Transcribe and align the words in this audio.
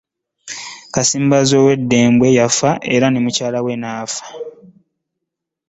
Kasimbazi 0.93 1.51
gw'omanyi 1.57 1.61
ow'e 1.61 1.75
Ddambwe 1.81 2.27
yafa, 2.37 2.71
era 2.93 3.07
ne 3.09 3.19
mukyala 3.23 3.59
we 3.65 3.73
n'afa. 3.81 4.23